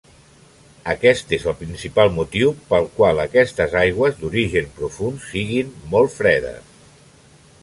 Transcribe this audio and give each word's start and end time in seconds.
Aquest 0.93 1.35
és 1.37 1.45
el 1.51 1.55
principal 1.59 2.09
motiu 2.15 2.55
pel 2.73 2.89
qual 2.97 3.23
aquestes 3.27 3.77
aigües 3.85 4.19
d'origen 4.23 4.75
profund 4.81 5.25
siguin 5.31 5.73
molt 5.95 6.19
fredes. 6.19 6.77